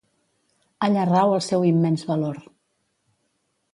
Allà 0.87 1.03
rau 1.09 1.33
el 1.35 1.43
seu 1.49 1.67
immens 1.73 2.07
valor. 2.13 2.41